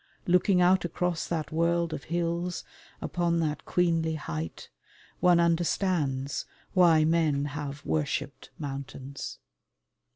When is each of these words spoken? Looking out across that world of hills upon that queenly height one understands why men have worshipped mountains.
Looking 0.25 0.61
out 0.61 0.83
across 0.83 1.27
that 1.27 1.51
world 1.51 1.93
of 1.93 2.05
hills 2.05 2.63
upon 3.03 3.39
that 3.41 3.65
queenly 3.65 4.15
height 4.15 4.71
one 5.19 5.39
understands 5.39 6.47
why 6.73 7.05
men 7.05 7.45
have 7.53 7.85
worshipped 7.85 8.49
mountains. 8.57 9.37